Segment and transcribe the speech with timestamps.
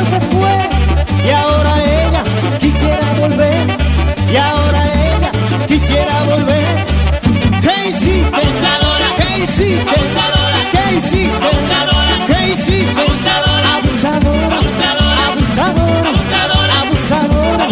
[0.00, 0.54] hoy se fue
[1.26, 2.22] y ahora ella
[2.58, 3.66] quisiera volver
[4.32, 5.30] y ahora ella
[5.66, 6.76] quisiera volver.
[7.60, 8.40] ¿Qué hiciste?
[8.40, 9.06] Abusadora.
[9.18, 9.94] ¿Qué hiciste?
[10.00, 10.60] Abusadora.
[10.72, 11.46] ¿Qué hiciste?
[11.46, 12.14] Abusadora.
[12.26, 13.02] ¿Qué hiciste?
[13.02, 13.68] Abusadora.
[13.76, 14.56] Abusadora.
[15.26, 16.10] Abusadora.
[16.80, 17.64] Abusadora.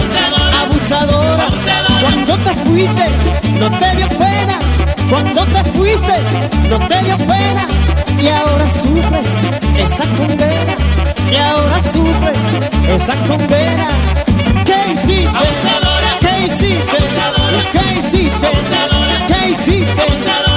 [0.63, 1.45] Abusadora.
[1.45, 2.01] Abusadora.
[2.03, 3.07] Cuando te fuiste
[3.61, 4.59] no te dio pena.
[5.09, 6.15] Cuando te fuiste
[6.69, 7.67] no te dio pena.
[8.21, 9.29] Y ahora sufres
[9.79, 10.77] esa condena
[11.29, 12.33] que ahora sufre
[12.95, 13.89] esa condena.
[14.65, 15.29] ¿Qué hiciste?
[16.21, 16.99] ¿Qué hiciste?
[17.73, 18.51] ¿Qué hiciste?
[19.27, 19.89] ¿Qué hiciste?
[20.07, 20.48] ¿Qué hiciste?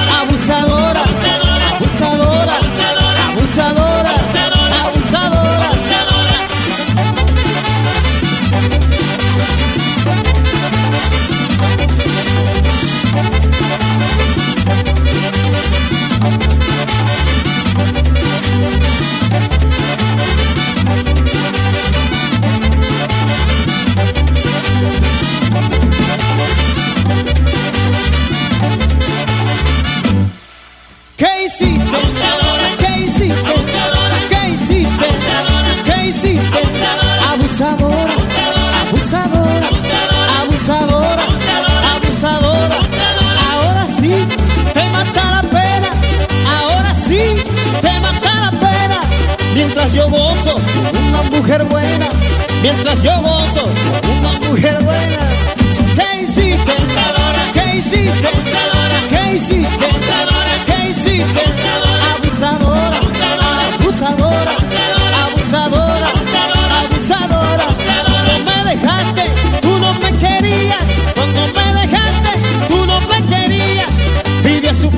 [52.62, 53.64] mientras yo gozo
[54.18, 55.18] una mujer buena.
[55.96, 62.98] Casey, pensadora, Casey, pensadora, Casey, pensadora, Casey, pensadora, abusadora,
[63.74, 64.52] abusadora,
[65.24, 67.66] abusadora, abusadora, abusadora.
[68.28, 69.24] No me dejaste,
[69.60, 70.84] tú no me querías,
[71.14, 72.32] cuando me dejaste,
[72.68, 73.90] tú no me querías,
[74.44, 74.90] vive a su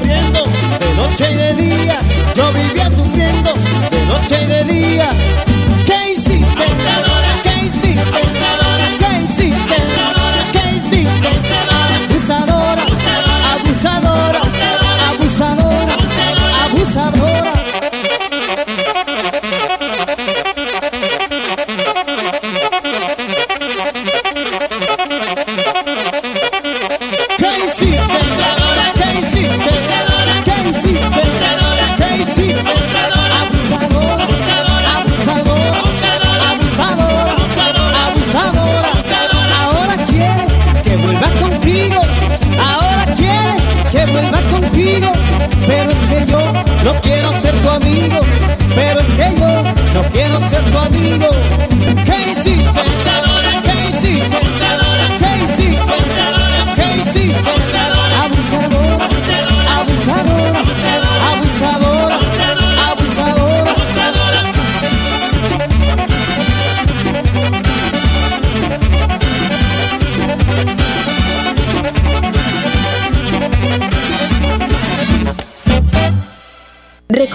[48.74, 49.62] pero es que yo
[49.94, 51.53] no quiero ser tu amigo.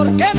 [0.00, 0.29] ¿por qué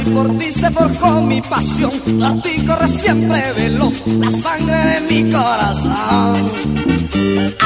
[0.00, 5.00] Adonai, por ti se forjó mi pasión, por ti corre siempre veloz la sangre de
[5.10, 6.50] mi corazón.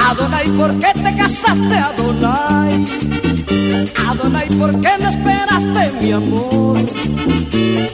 [0.07, 2.87] Adonai, ¿por qué te casaste, Adonai?
[4.09, 6.79] Adonai, ¿por qué no esperaste mi amor?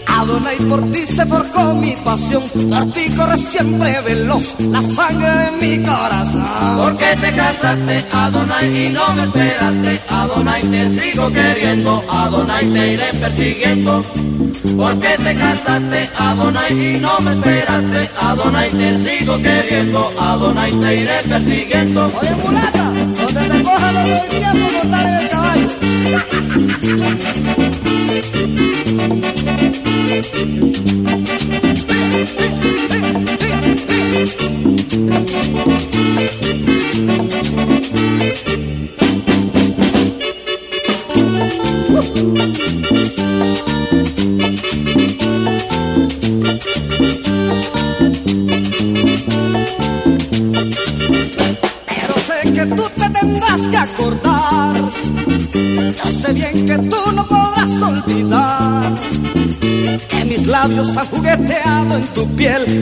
[0.06, 5.50] Adonai, por ti se forjó mi pasión, por ti corre siempre veloz la sangre de
[5.60, 6.76] mi corazón.
[6.76, 10.00] ¿Por qué te casaste, Adonai, y no me esperaste?
[10.08, 14.02] Adonai, te sigo queriendo, Adonai, te iré persiguiendo.
[14.76, 18.08] ¿Por qué te casaste, Adonai, y no me esperaste?
[18.20, 22.06] Adonai, te sigo queriendo, Adonai, te iré persiguiendo.
[22.06, 25.68] Oye, mulata, donde te coja no doy tiempo montar en el caballo.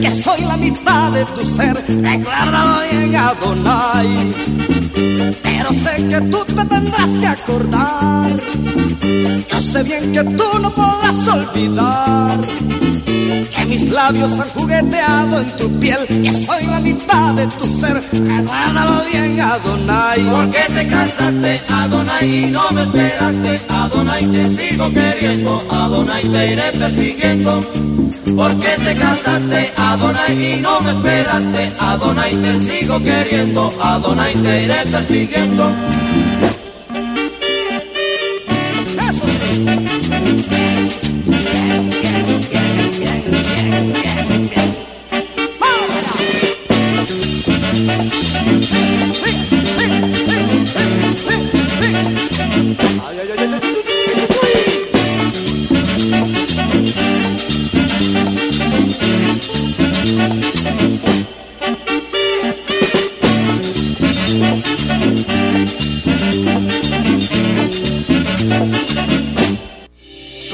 [0.01, 1.75] Que soy la mitad de tu ser.
[1.87, 4.33] Recuérdalo bien, Adonai.
[5.43, 8.31] Pero sé que tú te tendrás que acordar.
[9.51, 12.08] Yo sé bien que tú no podrás olvidar.
[14.01, 15.97] Labios han jugueteado en tu piel.
[16.07, 17.95] Que soy la mitad de tu ser.
[17.95, 20.21] Recuérdalo bien, Adonai.
[20.23, 23.59] ¿Por qué te casaste, Adonai, y no me esperaste?
[23.67, 27.59] Adonai, te sigo queriendo, Adonai, te iré persiguiendo.
[28.37, 31.75] ¿Por qué te casaste, Adonai, y no me esperaste?
[31.79, 35.75] Adonai, te sigo queriendo, Adonai, te iré persiguiendo.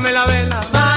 [0.00, 0.89] Sácame la vela.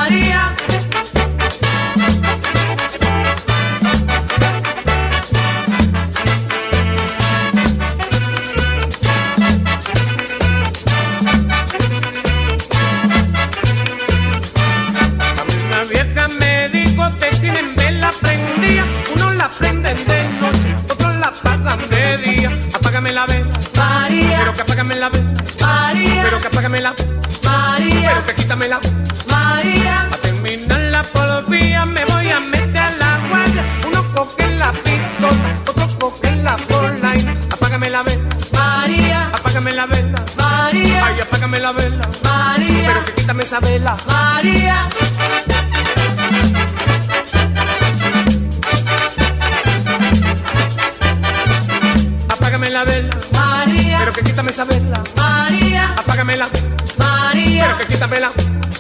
[54.34, 55.04] quítame esa vela.
[55.16, 55.94] María.
[55.96, 56.50] Apágamela.
[56.98, 57.66] María.
[57.66, 58.32] Pero que quítamela.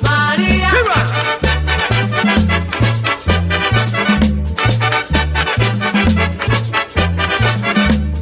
[0.01, 0.71] María.
[0.71, 0.99] ¡Viva!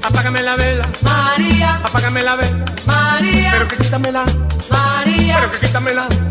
[0.03, 4.25] apágame la vela, María, apágame la vela, María, pero que quítamela,
[4.69, 6.30] María, pero que quítamela.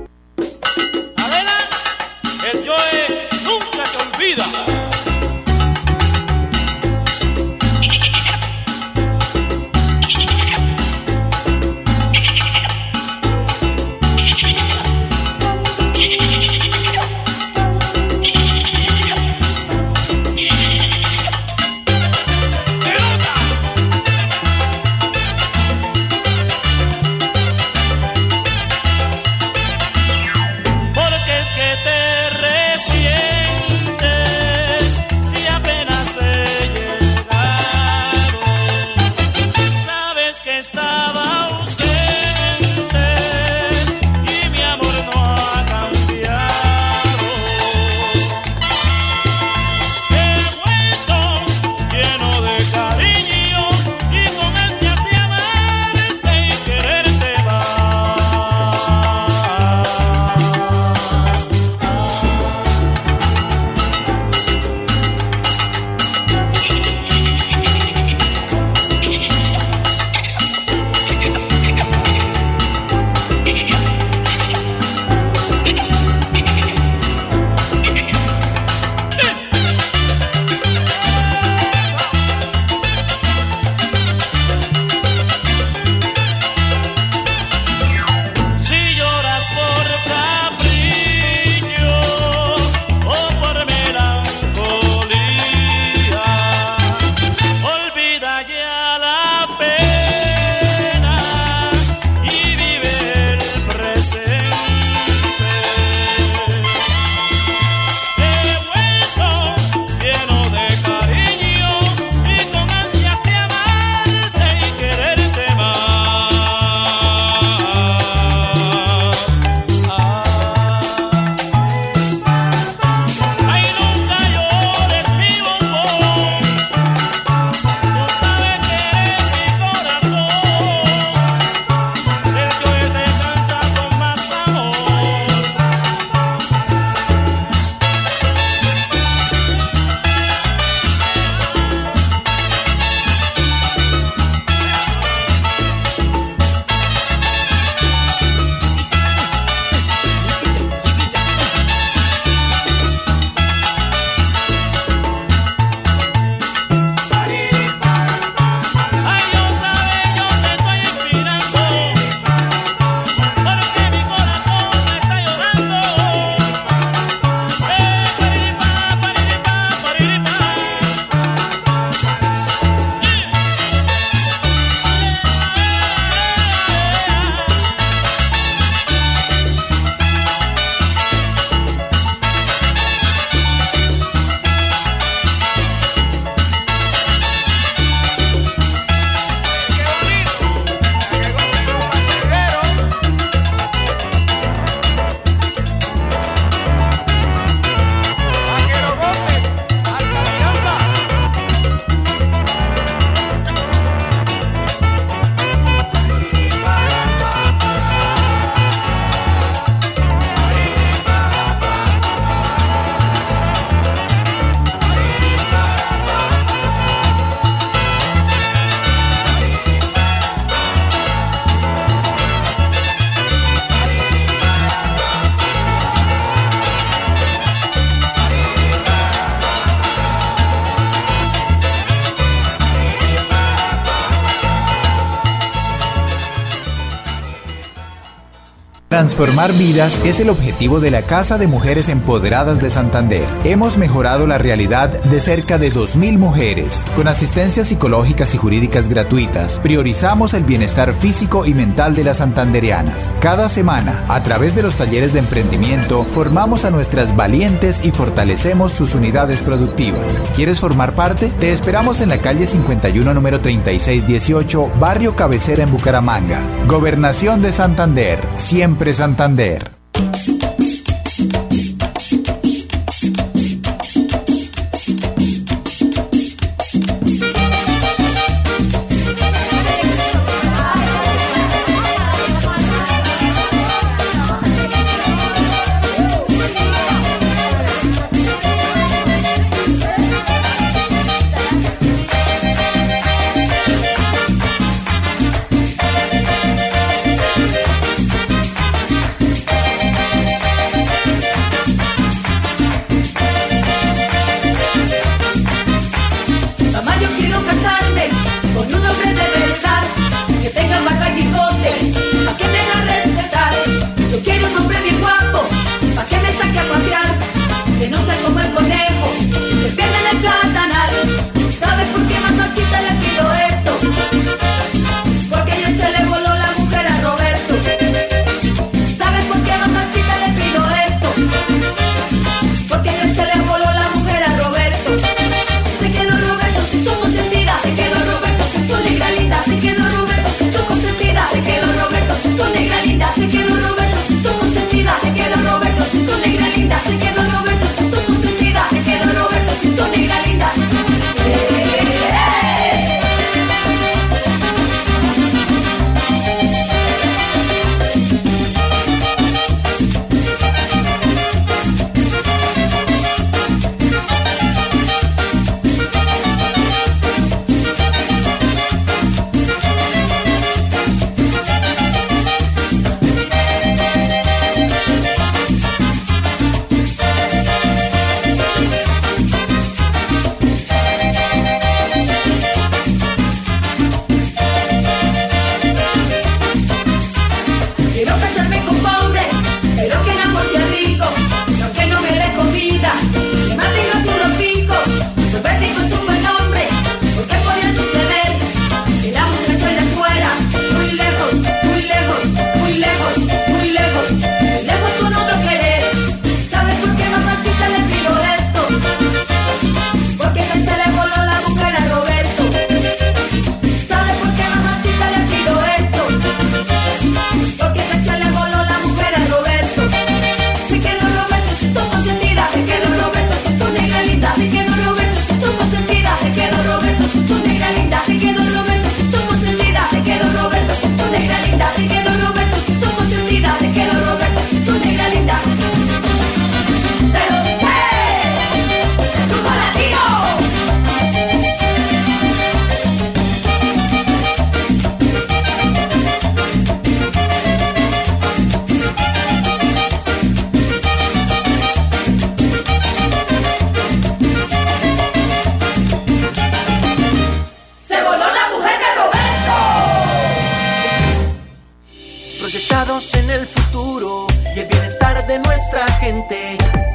[239.11, 243.27] Transformar vidas es el objetivo de la Casa de Mujeres Empoderadas de Santander.
[243.43, 246.85] Hemos mejorado la realidad de cerca de 2.000 mujeres.
[246.95, 253.13] Con asistencias psicológicas y jurídicas gratuitas, priorizamos el bienestar físico y mental de las santanderianas.
[253.19, 258.71] Cada semana, a través de los talleres de emprendimiento, formamos a nuestras valientes y fortalecemos
[258.71, 260.25] sus unidades productivas.
[260.37, 261.27] ¿Quieres formar parte?
[261.37, 266.39] Te esperamos en la calle 51, número 3618, Barrio Cabecera en Bucaramanga.
[266.65, 268.25] Gobernación de Santander.
[268.35, 269.63] Siempre Santander.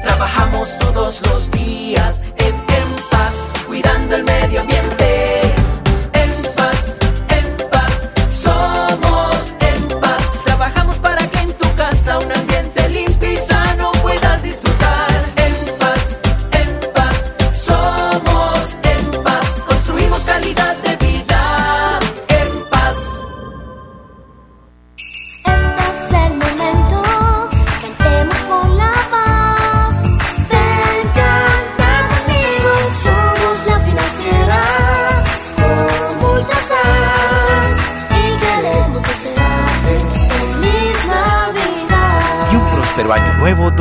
[0.03, 1.56] Trabajamos todos los días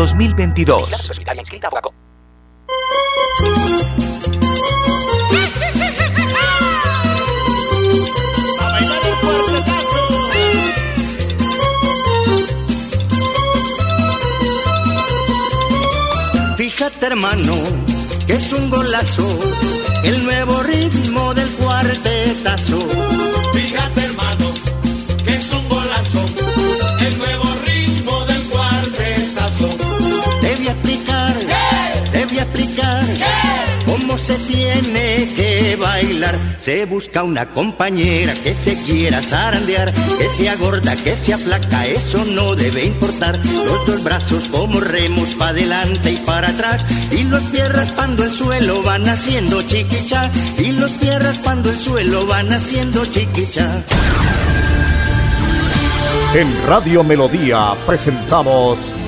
[0.07, 0.88] 2022.
[16.57, 17.55] Fíjate hermano,
[18.29, 19.27] que es un golazo,
[20.05, 22.79] el nuevo ritmo del cuartetazo.
[23.53, 24.51] Fíjate hermano,
[25.25, 26.21] que es un golazo,
[34.16, 36.38] cómo se tiene que bailar.
[36.59, 42.24] Se busca una compañera que se quiera zarandear, que sea gorda, que sea flaca, eso
[42.24, 43.38] no debe importar.
[43.44, 48.33] Los dos brazos como remos para adelante y para atrás, y los pies raspando el
[48.33, 53.83] suelo van haciendo chiquicha, y los pies raspando el suelo van haciendo chiquicha.
[56.35, 58.81] En Radio Melodía presentamos